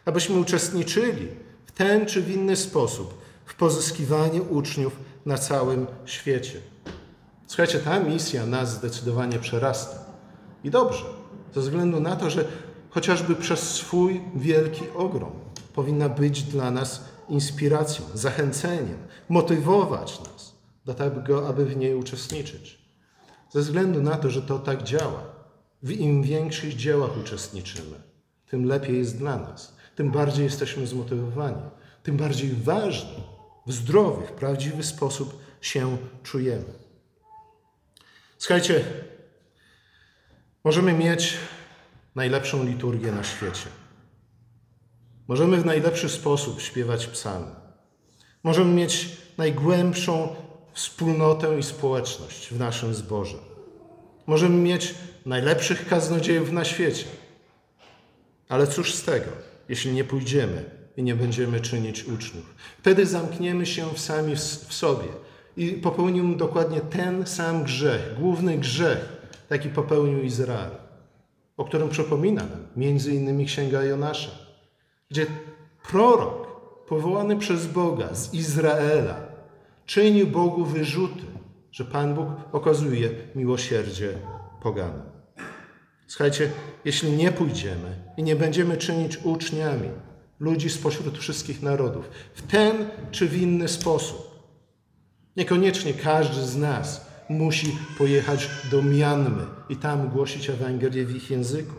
abyśmy 0.06 0.40
uczestniczyli 0.40 1.28
w 1.66 1.72
ten 1.72 2.06
czy 2.06 2.22
w 2.22 2.32
inny 2.32 2.56
sposób 2.56 3.22
w 3.46 3.56
pozyskiwaniu 3.56 4.46
uczniów 4.50 5.00
na 5.26 5.38
całym 5.38 5.88
świecie. 6.06 6.62
Słuchajcie, 7.48 7.80
ta 7.80 8.00
misja 8.00 8.46
nas 8.46 8.74
zdecydowanie 8.74 9.40
przerasta. 9.40 10.06
I 10.64 10.70
dobrze, 10.70 11.06
ze 11.56 11.62
względu 11.62 12.00
na 12.00 12.16
to, 12.16 12.30
że 12.30 12.46
chociażby 12.90 13.36
przez 13.36 13.60
swój 13.60 14.22
wielki 14.36 14.84
ogrom 14.96 15.32
powinna 15.74 16.10
być 16.10 16.44
dla 16.44 16.72
nas 16.72 17.04
inspiracją, 17.30 18.06
zachęceniem, 18.14 18.98
motywować 19.30 20.20
nas 20.20 20.56
do 20.86 20.94
tego, 20.94 21.48
aby 21.48 21.66
w 21.66 21.78
niej 21.78 21.96
uczestniczyć. 21.96 22.80
Ze 23.50 23.60
względu 23.60 24.02
na 24.02 24.18
to, 24.18 24.30
że 24.30 24.42
to 24.42 24.60
tak 24.60 24.84
działa, 24.84 25.24
w 25.84 25.92
im 25.92 26.24
większych 26.24 26.76
dziełach 26.76 27.18
uczestniczymy, 27.18 27.96
tym 28.50 28.66
lepiej 28.66 28.98
jest 28.98 29.18
dla 29.18 29.38
nas, 29.38 29.76
tym 29.96 30.12
bardziej 30.12 30.44
jesteśmy 30.44 30.88
zmotywowani, 30.88 31.62
tym 32.04 32.18
bardziej 32.18 32.52
ważni, 32.52 33.24
w 33.70 33.74
zdrowy, 33.74 34.28
w 34.28 34.32
prawdziwy 34.32 34.84
sposób 34.84 35.42
się 35.62 35.98
czujemy. 36.24 36.74
Słuchajcie, 38.38 38.86
możemy 40.64 40.94
mieć 40.94 41.38
najlepszą 42.16 42.66
liturgię 42.66 43.12
na 43.12 43.24
świecie. 43.24 43.70
Możemy 45.28 45.58
w 45.58 45.66
najlepszy 45.66 46.10
sposób 46.10 46.62
śpiewać 46.62 47.08
psalmy. 47.08 47.56
Możemy 48.44 48.74
mieć 48.74 49.18
najgłębszą 49.38 50.36
wspólnotę 50.74 51.60
i 51.60 51.64
społeczność 51.64 52.50
w 52.54 52.60
naszym 52.60 52.94
zborze. 52.94 53.38
Możemy 54.28 54.56
mieć 54.56 54.96
najlepszych 55.26 55.88
kaznodziejów 55.88 56.52
na 56.52 56.66
świecie. 56.66 57.06
Ale 58.48 58.68
cóż 58.68 58.94
z 58.94 59.04
tego, 59.04 59.32
jeśli 59.70 59.92
nie 59.92 60.04
pójdziemy 60.04 60.79
i 61.00 61.04
nie 61.04 61.16
będziemy 61.16 61.60
czynić 61.60 62.04
uczniów? 62.04 62.56
Wtedy 62.80 63.06
zamkniemy 63.06 63.66
się 63.66 63.86
sami 63.96 64.36
w 64.36 64.74
sobie 64.74 65.08
i 65.58 65.72
popełnimy 65.72 66.38
dokładnie 66.38 66.82
ten 66.82 67.28
sam 67.28 67.64
grzech, 67.64 68.16
główny 68.20 68.58
grzech, 68.58 69.18
jaki 69.50 69.70
popełnił 69.70 70.24
Izrael, 70.24 70.72
o 71.58 71.66
którym 71.66 71.90
przypomina 71.90 72.42
nam 72.42 72.68
między 72.76 73.16
innymi 73.16 73.46
Księga 73.46 73.84
Jonasza, 73.84 74.32
gdzie 75.12 75.26
prorok 75.90 76.48
powołany 76.88 77.38
przez 77.38 77.68
Boga 77.68 78.16
z 78.16 78.34
Izraela 78.34 79.16
czynił 79.86 80.28
Bogu 80.28 80.66
wyrzuty, 80.66 81.24
że 81.72 81.86
Pan 81.86 82.16
Bóg 82.16 82.28
okazuje 82.52 83.10
miłosierdzie 83.36 84.14
poganom. 84.62 85.02
Słuchajcie, 86.08 86.52
jeśli 86.86 87.12
nie 87.12 87.32
pójdziemy 87.32 87.96
i 88.18 88.24
nie 88.24 88.36
będziemy 88.36 88.78
czynić 88.78 89.18
uczniami 89.24 89.90
ludzi 90.40 90.70
spośród 90.70 91.18
wszystkich 91.18 91.62
narodów 91.62 92.10
w 92.34 92.42
ten 92.42 92.90
czy 93.12 93.28
w 93.28 93.42
inny 93.42 93.68
sposób, 93.68 94.40
niekoniecznie 95.38 95.94
każdy 95.94 96.42
z 96.42 96.56
nas 96.56 97.10
musi 97.30 97.78
pojechać 97.98 98.50
do 98.72 98.82
Mianmy 98.82 99.46
i 99.70 99.76
tam 99.76 100.10
głosić 100.10 100.50
Ewangelię 100.50 101.06
w 101.06 101.16
ich 101.16 101.32
języku. 101.32 101.76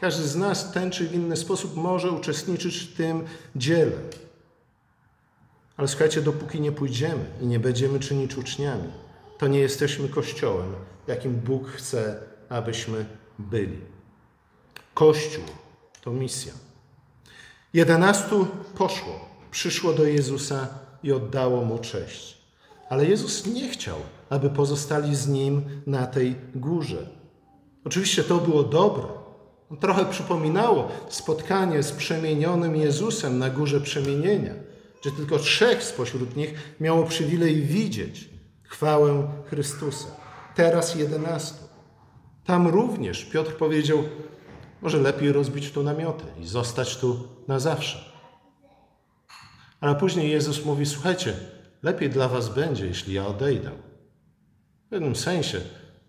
Każdy 0.00 0.22
z 0.22 0.36
nas 0.36 0.64
w 0.64 0.72
ten 0.72 0.90
czy 0.90 1.08
w 1.08 1.14
inny 1.14 1.36
sposób 1.36 1.76
może 1.76 2.10
uczestniczyć 2.10 2.78
w 2.78 2.96
tym 2.96 3.24
dziele. 3.56 3.96
Ale 5.76 5.88
słuchajcie, 5.88 6.22
dopóki 6.22 6.60
nie 6.60 6.72
pójdziemy 6.72 7.24
i 7.40 7.46
nie 7.46 7.60
będziemy 7.60 8.00
czynić 8.00 8.36
uczniami, 8.36 8.88
to 9.38 9.48
nie 9.48 9.58
jesteśmy 9.58 10.08
Kościołem, 10.08 10.74
jakim 11.06 11.34
Bóg 11.34 11.68
chce, 11.68 12.20
abyśmy 12.48 13.06
byli. 13.38 13.78
Kościół 14.94 15.44
to 16.00 16.10
misja. 16.10 16.52
Jedenastu 17.74 18.46
poszło, 18.74 19.20
przyszło 19.50 19.92
do 19.92 20.04
Jezusa 20.04 20.68
i 21.02 21.12
oddało 21.12 21.64
mu 21.64 21.78
cześć. 21.78 22.38
Ale 22.88 23.06
Jezus 23.06 23.46
nie 23.46 23.68
chciał, 23.68 23.96
aby 24.30 24.50
pozostali 24.50 25.14
z 25.16 25.28
nim 25.28 25.62
na 25.86 26.06
tej 26.06 26.34
górze. 26.54 27.06
Oczywiście 27.84 28.24
to 28.24 28.38
było 28.38 28.62
dobre. 28.62 29.04
Trochę 29.80 30.04
przypominało 30.04 30.88
spotkanie 31.08 31.82
z 31.82 31.92
przemienionym 31.92 32.76
Jezusem 32.76 33.38
na 33.38 33.50
górze 33.50 33.80
przemienienia, 33.80 34.54
gdzie 35.00 35.10
tylko 35.10 35.38
trzech 35.38 35.82
spośród 35.82 36.36
nich 36.36 36.76
miało 36.80 37.04
przywilej 37.04 37.62
widzieć 37.62 38.28
chwałę 38.62 39.28
Chrystusa. 39.46 40.08
Teraz 40.54 40.94
jedenastu. 40.94 41.64
Tam 42.44 42.68
również 42.68 43.24
Piotr 43.24 43.52
powiedział, 43.56 43.98
może 44.84 44.98
lepiej 44.98 45.32
rozbić 45.32 45.72
tu 45.72 45.82
namioty 45.82 46.24
i 46.40 46.46
zostać 46.46 46.96
tu 46.96 47.28
na 47.48 47.58
zawsze. 47.58 47.98
Ale 49.80 49.94
później 49.94 50.30
Jezus 50.30 50.64
mówi, 50.64 50.86
słuchajcie, 50.86 51.34
lepiej 51.82 52.10
dla 52.10 52.28
was 52.28 52.48
będzie, 52.48 52.86
jeśli 52.86 53.14
ja 53.14 53.26
odejdę. 53.26 53.70
W 54.86 54.88
pewnym 54.90 55.16
sensie 55.16 55.60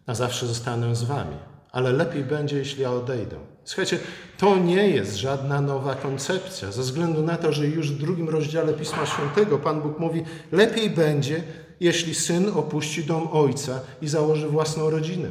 na 0.07 0.15
zawsze 0.15 0.47
zostanę 0.47 0.95
z 0.95 1.03
wami, 1.03 1.35
ale 1.71 1.91
lepiej 1.91 2.23
będzie, 2.23 2.57
jeśli 2.57 2.83
ja 2.83 2.91
odejdę. 2.91 3.35
Słuchajcie, 3.63 3.99
to 4.37 4.57
nie 4.57 4.89
jest 4.89 5.15
żadna 5.15 5.61
nowa 5.61 5.95
koncepcja, 5.95 6.71
ze 6.71 6.81
względu 6.81 7.21
na 7.23 7.37
to, 7.37 7.51
że 7.51 7.67
już 7.67 7.91
w 7.91 7.97
drugim 7.97 8.29
rozdziale 8.29 8.73
Pisma 8.73 9.05
Świętego 9.05 9.57
Pan 9.57 9.81
Bóg 9.81 9.99
mówi, 9.99 10.23
lepiej 10.51 10.89
będzie, 10.89 11.43
jeśli 11.79 12.15
syn 12.15 12.49
opuści 12.55 13.03
dom 13.03 13.27
ojca 13.31 13.79
i 14.01 14.07
założy 14.07 14.47
własną 14.47 14.89
rodzinę. 14.89 15.29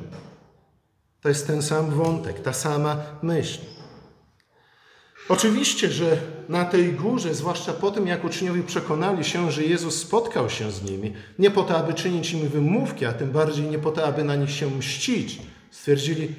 To 1.25 1.29
jest 1.29 1.47
ten 1.47 1.63
sam 1.63 1.91
wątek, 1.91 2.41
ta 2.41 2.53
sama 2.53 2.97
myśl. 3.23 3.61
Oczywiście, 5.29 5.91
że 5.91 6.17
na 6.49 6.65
tej 6.65 6.93
górze, 6.93 7.35
zwłaszcza 7.35 7.73
po 7.73 7.91
tym, 7.91 8.07
jak 8.07 8.25
uczniowie 8.25 8.63
przekonali 8.63 9.25
się, 9.25 9.51
że 9.51 9.63
Jezus 9.63 10.01
spotkał 10.01 10.51
się 10.51 10.73
z 10.73 10.83
nimi, 10.83 11.15
nie 11.39 11.51
po 11.51 11.63
to, 11.63 11.77
aby 11.77 11.95
czynić 11.95 12.33
im 12.33 12.49
wymówki, 12.49 13.05
a 13.07 13.13
tym 13.13 13.31
bardziej 13.31 13.67
nie 13.67 13.79
po 13.79 13.93
to, 13.93 14.05
aby 14.05 14.25
na 14.25 14.37
nich 14.37 14.51
się 14.51 14.71
mścić, 14.71 15.39
stwierdzili: 15.71 16.35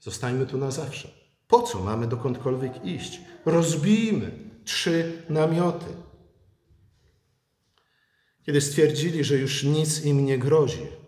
Zostańmy 0.00 0.46
tu 0.46 0.58
na 0.58 0.70
zawsze. 0.70 1.08
Po 1.48 1.62
co 1.62 1.82
mamy 1.82 2.06
dokądkolwiek 2.06 2.84
iść? 2.84 3.20
Rozbijmy 3.44 4.30
trzy 4.64 5.22
namioty. 5.28 5.86
Kiedy 8.46 8.60
stwierdzili, 8.60 9.24
że 9.24 9.36
już 9.36 9.64
nic 9.64 10.04
im 10.04 10.24
nie 10.24 10.38
grozi, 10.38 11.01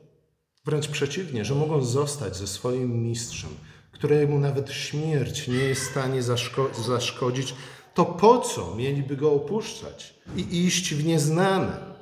wręcz 0.64 0.88
przeciwnie, 0.88 1.44
że 1.44 1.54
mogą 1.54 1.84
zostać 1.84 2.36
ze 2.36 2.46
swoim 2.46 3.02
mistrzem, 3.02 3.50
któremu 3.92 4.38
nawet 4.38 4.72
śmierć 4.72 5.48
nie 5.48 5.54
jest 5.54 5.82
w 5.82 5.90
stanie 5.90 6.22
zaszko 6.22 6.70
zaszkodzić, 6.86 7.54
to 7.94 8.04
po 8.04 8.38
co 8.38 8.74
mieliby 8.74 9.16
go 9.16 9.32
opuszczać 9.32 10.14
i 10.36 10.66
iść 10.66 10.94
w 10.94 11.06
nieznane? 11.06 11.94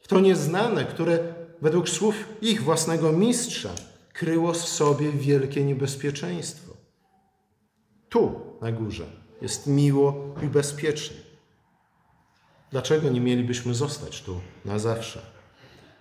W 0.00 0.08
to 0.08 0.20
nieznane, 0.20 0.84
które 0.84 1.34
według 1.62 1.88
słów 1.88 2.14
ich 2.42 2.62
własnego 2.62 3.12
mistrza 3.12 3.70
kryło 4.12 4.52
w 4.52 4.68
sobie 4.68 5.12
wielkie 5.12 5.64
niebezpieczeństwo. 5.64 6.72
Tu, 8.08 8.40
na 8.60 8.72
górze, 8.72 9.06
jest 9.42 9.66
miło 9.66 10.34
i 10.42 10.46
bezpiecznie. 10.46 11.16
Dlaczego 12.70 13.10
nie 13.10 13.20
mielibyśmy 13.20 13.74
zostać 13.74 14.22
tu 14.22 14.40
na 14.64 14.78
zawsze? 14.78 15.39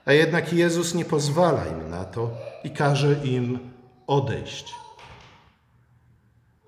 A 0.05 0.13
jednak 0.13 0.53
Jezus 0.53 0.93
nie 0.93 1.05
pozwala 1.05 1.65
im 1.65 1.89
na 1.89 2.05
to 2.05 2.31
i 2.63 2.69
każe 2.69 3.15
im 3.23 3.59
odejść. 4.07 4.73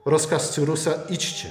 Rozkaz 0.06 0.50
Cyrusa 0.50 0.94
idźcie. 1.10 1.50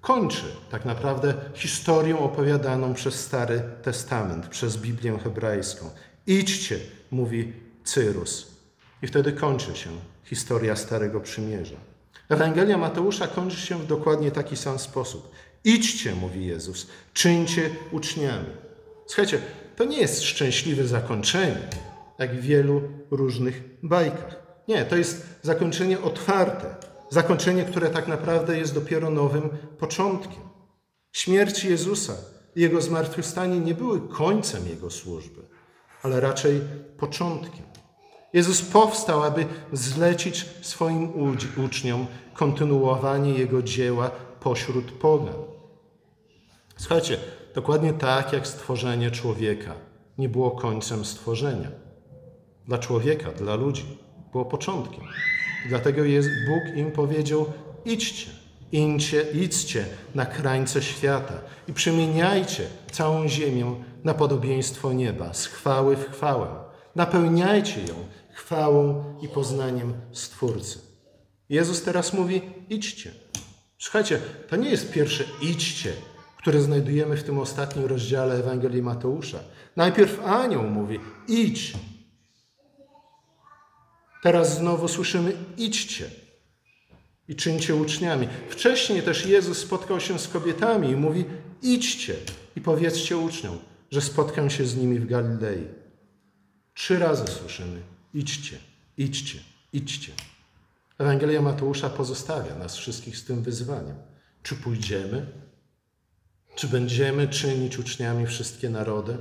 Kończy 0.00 0.44
tak 0.70 0.84
naprawdę 0.84 1.34
historią 1.54 2.18
opowiadaną 2.18 2.94
przez 2.94 3.20
Stary 3.20 3.62
Testament, 3.82 4.46
przez 4.46 4.76
Biblię 4.76 5.18
hebrajską. 5.18 5.90
Idźcie, 6.26 6.78
mówi 7.10 7.52
Cyrus. 7.84 8.46
I 9.02 9.06
wtedy 9.06 9.32
kończy 9.32 9.76
się 9.76 9.90
historia 10.24 10.76
Starego 10.76 11.20
Przymierza. 11.20 11.76
Ewangelia 12.28 12.78
Mateusza 12.78 13.26
kończy 13.28 13.56
się 13.56 13.78
w 13.78 13.86
dokładnie 13.86 14.30
taki 14.30 14.56
sam 14.56 14.78
sposób. 14.78 15.30
Idźcie, 15.64 16.14
mówi 16.14 16.46
Jezus, 16.46 16.86
czyńcie 17.12 17.70
uczniami. 17.92 18.48
Słuchajcie, 19.06 19.40
to 19.76 19.84
nie 19.84 19.98
jest 19.98 20.22
szczęśliwe 20.22 20.86
zakończenie, 20.86 21.68
jak 22.18 22.36
w 22.36 22.40
wielu 22.40 22.82
różnych 23.10 23.62
bajkach. 23.82 24.36
Nie, 24.68 24.84
to 24.84 24.96
jest 24.96 25.26
zakończenie 25.42 26.00
otwarte. 26.00 26.74
Zakończenie, 27.10 27.64
które 27.64 27.90
tak 27.90 28.08
naprawdę 28.08 28.58
jest 28.58 28.74
dopiero 28.74 29.10
nowym 29.10 29.48
początkiem. 29.78 30.42
Śmierć 31.12 31.64
Jezusa 31.64 32.12
i 32.56 32.60
Jego 32.60 32.80
zmartwychwstanie 32.80 33.60
nie 33.60 33.74
były 33.74 34.08
końcem 34.08 34.68
Jego 34.68 34.90
służby, 34.90 35.40
ale 36.02 36.20
raczej 36.20 36.60
początkiem. 36.98 37.66
Jezus 38.32 38.62
powstał, 38.62 39.22
aby 39.22 39.46
zlecić 39.72 40.46
swoim 40.62 41.12
uczniom 41.64 42.06
kontynuowanie 42.34 43.34
Jego 43.34 43.62
dzieła 43.62 44.10
pośród 44.40 44.92
pogan. 44.92 45.34
Słuchajcie, 46.76 47.18
dokładnie 47.56 47.92
tak 47.92 48.32
jak 48.32 48.46
stworzenie 48.46 49.10
człowieka 49.10 49.74
nie 50.18 50.28
było 50.28 50.50
końcem 50.50 51.04
stworzenia. 51.04 51.70
Dla 52.66 52.78
człowieka, 52.78 53.32
dla 53.32 53.54
ludzi 53.54 53.98
było 54.32 54.44
początkiem. 54.44 55.04
Dlatego 55.68 56.02
Bóg 56.48 56.76
im 56.76 56.92
powiedział: 56.92 57.52
idźcie, 57.84 58.30
idźcie, 58.72 59.22
idźcie 59.34 59.84
na 60.14 60.26
krańce 60.26 60.82
świata 60.82 61.40
i 61.68 61.72
przemieniajcie 61.72 62.66
całą 62.92 63.28
ziemię 63.28 63.74
na 64.04 64.14
podobieństwo 64.14 64.92
nieba, 64.92 65.34
z 65.34 65.46
chwały 65.46 65.96
w 65.96 66.10
chwałę. 66.10 66.46
Napełniajcie 66.94 67.80
ją 67.80 67.94
chwałą 68.32 69.04
i 69.22 69.28
poznaniem 69.28 69.94
Stwórcy. 70.12 70.78
Jezus 71.48 71.82
teraz 71.82 72.12
mówi: 72.12 72.42
idźcie. 72.68 73.10
Słuchajcie, 73.78 74.20
to 74.48 74.56
nie 74.56 74.70
jest 74.70 74.92
pierwsze 74.92 75.24
idźcie, 75.42 75.92
które 76.46 76.60
znajdujemy 76.60 77.16
w 77.16 77.22
tym 77.22 77.38
ostatnim 77.38 77.86
rozdziale 77.86 78.34
Ewangelii 78.34 78.82
Mateusza. 78.82 79.38
Najpierw 79.76 80.24
anioł 80.24 80.62
mówi: 80.62 81.00
idź. 81.28 81.72
Teraz 84.22 84.58
znowu 84.58 84.88
słyszymy: 84.88 85.32
idźcie 85.56 86.10
i 87.28 87.36
czyńcie 87.36 87.74
uczniami. 87.74 88.28
Wcześniej 88.48 89.02
też 89.02 89.26
Jezus 89.26 89.58
spotkał 89.58 90.00
się 90.00 90.18
z 90.18 90.28
kobietami 90.28 90.90
i 90.90 90.96
mówi: 90.96 91.24
idźcie 91.62 92.16
i 92.56 92.60
powiedzcie 92.60 93.16
uczniom, 93.16 93.58
że 93.90 94.00
spotkam 94.00 94.50
się 94.50 94.66
z 94.66 94.76
nimi 94.76 94.98
w 94.98 95.06
Galilei. 95.06 95.66
Trzy 96.74 96.98
razy 96.98 97.26
słyszymy: 97.26 97.82
idźcie, 98.14 98.58
idźcie, 98.96 99.38
idźcie. 99.72 100.12
Ewangelia 100.98 101.42
Mateusza 101.42 101.90
pozostawia 101.90 102.54
nas 102.54 102.76
wszystkich 102.76 103.16
z 103.18 103.24
tym 103.24 103.42
wyzwaniem. 103.42 103.96
Czy 104.42 104.56
pójdziemy? 104.56 105.45
Czy 106.56 106.68
będziemy 106.68 107.28
czynić 107.28 107.78
uczniami 107.78 108.26
wszystkie 108.26 108.70
narody? 108.70 109.16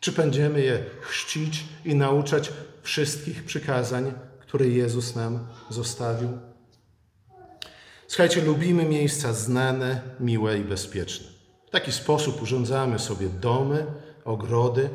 Czy 0.00 0.12
będziemy 0.12 0.60
je 0.60 0.84
chrzcić 1.00 1.64
i 1.84 1.94
nauczać 1.94 2.52
wszystkich 2.82 3.44
przykazań, 3.44 4.12
które 4.40 4.68
Jezus 4.68 5.16
nam 5.16 5.46
zostawił? 5.70 6.28
Słuchajcie, 8.08 8.42
lubimy 8.42 8.84
miejsca 8.84 9.32
znane, 9.32 10.00
miłe 10.20 10.58
i 10.58 10.64
bezpieczne. 10.64 11.26
W 11.66 11.70
taki 11.70 11.92
sposób 11.92 12.42
urządzamy 12.42 12.98
sobie 12.98 13.28
domy, 13.28 13.86
ogrody, 14.24 14.88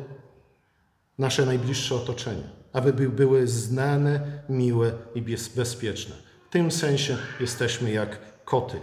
nasze 1.18 1.46
najbliższe 1.46 1.94
otoczenie, 1.94 2.50
aby 2.72 2.92
były 2.92 3.48
znane, 3.48 4.42
miłe 4.48 4.92
i 5.14 5.22
bezpieczne. 5.56 6.14
W 6.48 6.52
tym 6.52 6.70
sensie 6.70 7.16
jesteśmy 7.40 7.90
jak 7.90 8.44
koty, 8.44 8.80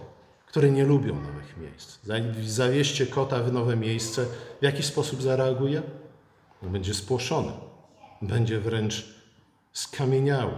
które 0.49 0.71
nie 0.71 0.85
lubią 0.85 1.15
nowych 1.15 1.57
miejsc. 1.57 1.99
Zawieźcie 2.45 3.07
kota 3.07 3.43
w 3.43 3.53
nowe 3.53 3.75
miejsce, 3.75 4.25
w 4.59 4.63
jaki 4.63 4.83
sposób 4.83 5.21
zareaguje? 5.21 5.81
Będzie 6.61 6.93
spłoszony, 6.93 7.51
będzie 8.21 8.59
wręcz 8.59 9.05
skamieniały, 9.73 10.53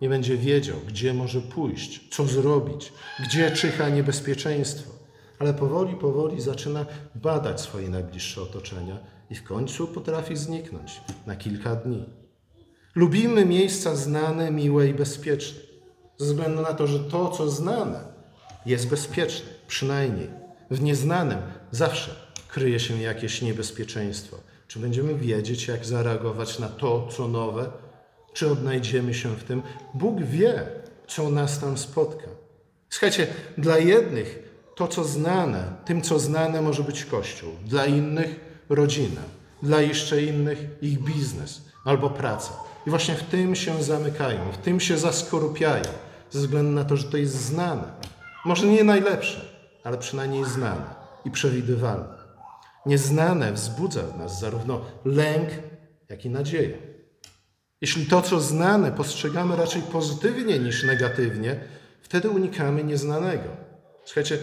nie 0.00 0.08
będzie 0.08 0.36
wiedział, 0.36 0.76
gdzie 0.88 1.14
może 1.14 1.40
pójść, 1.40 2.08
co 2.10 2.24
zrobić, 2.24 2.92
gdzie 3.26 3.50
czyha 3.50 3.88
niebezpieczeństwo. 3.88 4.90
Ale 5.38 5.54
powoli, 5.54 5.96
powoli 5.96 6.40
zaczyna 6.40 6.86
badać 7.14 7.60
swoje 7.60 7.88
najbliższe 7.88 8.42
otoczenia 8.42 8.98
i 9.30 9.34
w 9.34 9.42
końcu 9.42 9.86
potrafi 9.86 10.36
zniknąć 10.36 11.00
na 11.26 11.36
kilka 11.36 11.76
dni. 11.76 12.04
Lubimy 12.94 13.44
miejsca 13.44 13.96
znane, 13.96 14.50
miłe 14.50 14.88
i 14.88 14.94
bezpieczne, 14.94 15.60
ze 16.16 16.26
względu 16.26 16.62
na 16.62 16.74
to, 16.74 16.86
że 16.86 17.00
to, 17.00 17.30
co 17.30 17.50
znane, 17.50 18.15
jest 18.66 18.88
bezpieczne, 18.88 19.46
przynajmniej. 19.68 20.30
W 20.70 20.82
nieznanym 20.82 21.38
zawsze 21.70 22.10
kryje 22.48 22.80
się 22.80 23.00
jakieś 23.00 23.42
niebezpieczeństwo. 23.42 24.36
Czy 24.68 24.78
będziemy 24.78 25.14
wiedzieć, 25.14 25.68
jak 25.68 25.84
zareagować 25.84 26.58
na 26.58 26.68
to, 26.68 27.08
co 27.16 27.28
nowe? 27.28 27.70
Czy 28.32 28.50
odnajdziemy 28.50 29.14
się 29.14 29.36
w 29.36 29.44
tym? 29.44 29.62
Bóg 29.94 30.22
wie, 30.22 30.66
co 31.06 31.30
nas 31.30 31.58
tam 31.60 31.78
spotka. 31.78 32.26
Słuchajcie, 32.90 33.26
dla 33.58 33.78
jednych 33.78 34.42
to, 34.74 34.88
co 34.88 35.04
znane, 35.04 35.72
tym, 35.84 36.02
co 36.02 36.18
znane, 36.18 36.62
może 36.62 36.82
być 36.82 37.04
Kościół. 37.04 37.52
Dla 37.64 37.86
innych 37.86 38.40
rodzina. 38.68 39.20
Dla 39.62 39.80
jeszcze 39.80 40.22
innych 40.22 40.58
ich 40.82 40.98
biznes 40.98 41.62
albo 41.84 42.10
praca. 42.10 42.52
I 42.86 42.90
właśnie 42.90 43.14
w 43.14 43.22
tym 43.22 43.54
się 43.54 43.82
zamykają, 43.82 44.52
w 44.52 44.56
tym 44.56 44.80
się 44.80 44.98
zaskorupiają, 44.98 45.84
ze 46.30 46.38
względu 46.38 46.72
na 46.72 46.84
to, 46.84 46.96
że 46.96 47.04
to 47.04 47.16
jest 47.16 47.34
znane. 47.34 47.84
Może 48.46 48.66
nie 48.66 48.84
najlepsze, 48.84 49.40
ale 49.84 49.98
przynajmniej 49.98 50.44
znane 50.44 50.94
i 51.24 51.30
przewidywalne. 51.30 52.16
Nieznane 52.86 53.52
wzbudza 53.52 54.02
w 54.02 54.18
nas 54.18 54.40
zarówno 54.40 54.80
lęk, 55.04 55.48
jak 56.08 56.24
i 56.24 56.30
nadzieję. 56.30 56.78
Jeśli 57.80 58.06
to, 58.06 58.22
co 58.22 58.40
znane, 58.40 58.92
postrzegamy 58.92 59.56
raczej 59.56 59.82
pozytywnie 59.82 60.58
niż 60.58 60.84
negatywnie, 60.84 61.60
wtedy 62.00 62.30
unikamy 62.30 62.84
nieznanego. 62.84 63.48
Słuchajcie, 64.04 64.38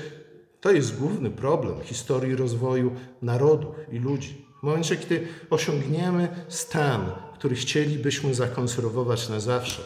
to 0.62 0.72
jest 0.72 1.00
główny 1.00 1.32
problem 1.32 1.82
historii 1.82 2.36
rozwoju 2.36 2.96
narodów 3.22 3.76
i 3.92 4.00
ludzi. 4.00 4.46
W 4.60 4.64
momencie, 4.64 4.98
kiedy 4.98 5.28
osiągniemy 5.50 6.46
stan, 6.48 7.12
który 7.34 7.56
chcielibyśmy 7.56 8.34
zakonserwować 8.34 9.30
na 9.30 9.40
zawsze, 9.40 9.82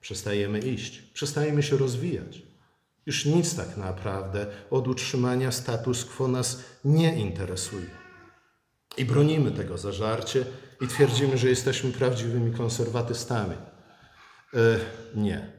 przestajemy 0.00 0.58
iść, 0.58 0.98
przestajemy 0.98 1.62
się 1.62 1.76
rozwijać. 1.76 2.45
Już 3.06 3.24
nic 3.24 3.56
tak 3.56 3.76
naprawdę 3.76 4.46
od 4.70 4.88
utrzymania 4.88 5.52
status 5.52 6.04
quo 6.04 6.28
nas 6.28 6.64
nie 6.84 7.20
interesuje. 7.20 7.90
I 8.96 9.04
bronimy 9.04 9.50
tego 9.50 9.78
zażarcie 9.78 10.44
i 10.80 10.88
twierdzimy, 10.88 11.38
że 11.38 11.48
jesteśmy 11.48 11.92
prawdziwymi 11.92 12.52
konserwatystami. 12.52 13.56
E, 14.54 14.58
nie, 15.14 15.52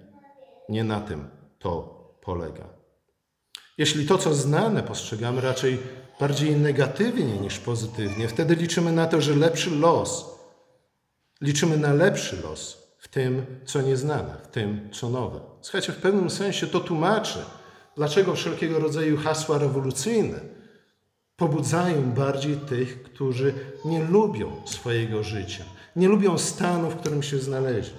nie 0.70 0.84
na 0.84 1.02
tym 1.02 1.30
to 1.60 1.98
polega. 2.22 2.70
Jeśli 3.78 4.06
to, 4.06 4.18
co 4.18 4.34
znane, 4.34 4.84
postrzegamy 4.84 5.42
raczej 5.42 5.80
bardziej 6.20 6.56
negatywnie 6.56 7.38
niż 7.38 7.60
pozytywnie, 7.60 8.28
wtedy 8.28 8.56
liczymy 8.56 8.92
na 8.92 9.08
to, 9.08 9.22
że 9.22 9.36
lepszy 9.36 9.70
los, 9.72 10.26
liczymy 11.42 11.78
na 11.78 11.94
lepszy 11.94 12.42
los 12.42 12.87
w 13.08 13.14
tym, 13.14 13.46
co 13.66 13.82
nieznane, 13.82 14.38
w 14.44 14.48
tym, 14.48 14.90
co 14.92 15.10
nowe. 15.10 15.40
Słuchajcie, 15.62 15.92
w 15.92 15.98
pewnym 15.98 16.30
sensie 16.30 16.68
to 16.68 16.80
tłumaczy, 16.80 17.40
dlaczego 17.96 18.36
wszelkiego 18.36 18.80
rodzaju 18.80 19.18
hasła 19.18 19.58
rewolucyjne 19.58 20.40
Pobudzają 21.38 22.12
bardziej 22.12 22.58
tych, 22.58 23.04
którzy 23.04 23.54
nie 23.86 24.04
lubią 24.04 24.52
swojego 24.66 25.24
życia, 25.24 25.64
nie 25.96 26.08
lubią 26.08 26.38
stanu, 26.38 26.90
w 26.90 26.96
którym 26.96 27.24
się 27.24 27.40
znaleźli. 27.40 27.98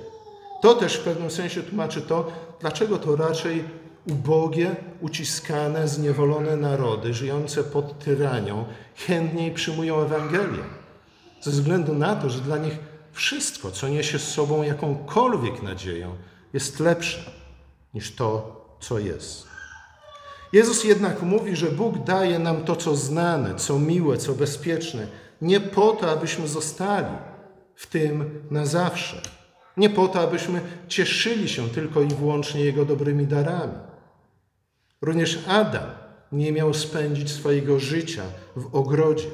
To 0.63 0.75
też 0.75 0.97
w 0.97 1.05
pewnym 1.05 1.31
sensie 1.31 1.63
tłumaczy 1.63 2.03
to, 2.03 2.33
dlaczego 2.61 2.99
to 2.99 3.17
raczej 3.17 3.65
ubogie, 4.07 4.77
uciskane, 5.01 5.89
zniewolone 5.89 6.57
narody 6.57 7.15
żyjące 7.15 7.65
pod 7.65 7.99
tyranią 7.99 8.65
chętniej 8.97 9.55
przyjmują 9.55 10.01
Ewangelię. 10.01 10.63
Ze 11.41 11.51
względu 11.51 11.95
na 11.95 12.17
to, 12.17 12.31
że 12.31 12.41
dla 12.41 12.59
nich 12.59 12.79
wszystko, 13.19 13.71
co 13.71 13.89
niesie 13.89 14.19
z 14.19 14.29
sobą 14.29 14.63
jakąkolwiek 14.63 15.63
nadzieję, 15.63 16.11
jest 16.53 16.81
lepsze 16.81 17.31
niż 17.95 18.15
to, 18.15 18.61
co 18.81 18.99
jest. 18.99 19.47
Jezus 20.53 20.85
jednak 20.85 21.23
mówi, 21.23 21.57
że 21.57 21.71
Bóg 21.71 22.05
daje 22.05 22.39
nam 22.39 22.65
to, 22.65 22.77
co 22.77 22.97
znane, 22.97 23.55
co 23.55 23.79
miłe, 23.79 24.19
co 24.19 24.33
bezpieczne, 24.33 25.07
nie 25.43 25.61
po 25.61 25.93
to, 25.93 26.11
abyśmy 26.11 26.49
zostali 26.49 27.17
w 27.75 27.87
tym 27.87 28.43
na 28.51 28.67
zawsze. 28.67 29.23
Nie 29.77 29.91
po 29.91 30.09
to, 30.09 30.21
abyśmy 30.21 30.61
cieszyli 30.89 31.49
się 31.49 31.69
tylko 31.69 32.03
i 32.03 32.09
wyłącznie 32.09 32.65
Jego 32.65 32.85
dobrymi 32.85 33.27
darami. 33.27 33.75
Również 35.03 35.39
Adam 35.49 35.91
nie 36.33 36.53
miał 36.53 36.75
spędzić 36.75 37.31
swojego 37.31 37.79
życia 37.79 38.23
w 38.57 38.75
ogrodzie. 38.75 39.29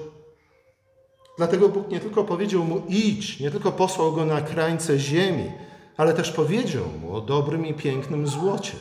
Dlatego 1.37 1.69
Bóg 1.69 1.89
nie 1.89 2.01
tylko 2.01 2.25
powiedział 2.25 2.65
mu 2.65 2.83
idź, 2.89 3.41
nie 3.41 3.51
tylko 3.51 3.73
posłał 3.73 4.13
go 4.13 4.25
na 4.25 4.41
krańce 4.41 4.99
ziemi, 4.99 5.53
ale 5.97 6.15
też 6.15 6.33
powiedział 6.33 6.85
mu 7.01 7.17
o 7.17 7.21
dobrym 7.21 7.67
i 7.67 7.75
pięknym 7.75 8.27
złocie, 8.27 8.77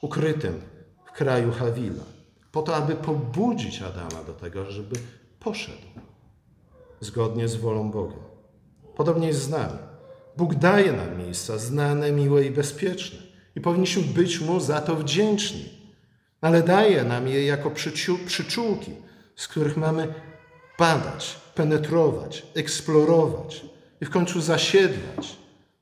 ukrytym 0.00 0.60
w 1.04 1.12
kraju 1.12 1.52
Hawila, 1.52 2.04
po 2.52 2.62
to, 2.62 2.76
aby 2.76 2.94
pobudzić 2.94 3.82
Adama 3.82 4.24
do 4.26 4.32
tego, 4.32 4.70
żeby 4.70 4.96
poszedł 5.40 5.86
zgodnie 7.00 7.48
z 7.48 7.56
wolą 7.56 7.90
Boga. 7.90 8.16
Podobnie 8.96 9.26
jest 9.26 9.42
z 9.42 9.48
nami. 9.48 9.78
Bóg 10.36 10.54
daje 10.54 10.92
nam 10.92 11.18
miejsca 11.18 11.58
znane, 11.58 12.12
miłe 12.12 12.44
i 12.44 12.50
bezpieczne 12.50 13.18
i 13.56 13.60
powinniśmy 13.60 14.02
być 14.02 14.40
Mu 14.40 14.60
za 14.60 14.80
to 14.80 14.96
wdzięczni, 14.96 15.64
ale 16.40 16.62
daje 16.62 17.04
nam 17.04 17.28
je 17.28 17.46
jako 17.46 17.70
przyczółki, 18.26 18.92
z 19.36 19.48
których 19.48 19.76
mamy 19.76 20.14
badać, 20.78 21.40
penetrować, 21.54 22.46
eksplorować 22.54 23.66
i 24.00 24.04
w 24.04 24.10
końcu 24.10 24.40
zasiedlać 24.40 25.36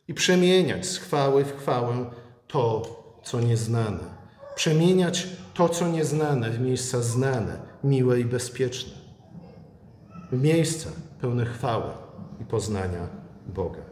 i 0.08 0.14
przemieniać 0.14 0.86
z 0.86 0.98
chwały 0.98 1.44
w 1.44 1.56
chwałę 1.56 2.10
to, 2.48 2.82
co 3.22 3.40
nieznane. 3.40 4.20
Przemieniać 4.54 5.28
to, 5.54 5.68
co 5.68 5.88
nieznane, 5.88 6.50
w 6.50 6.60
miejsca 6.60 7.02
znane, 7.02 7.60
miłe 7.84 8.20
i 8.20 8.24
bezpieczne. 8.24 8.92
W 10.32 10.42
miejsca 10.42 10.90
pełne 11.20 11.46
chwały 11.46 11.90
i 12.40 12.44
poznania 12.44 13.08
Boga. 13.46 13.82